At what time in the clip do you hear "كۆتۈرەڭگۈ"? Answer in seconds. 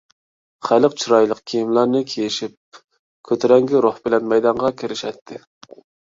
3.31-3.81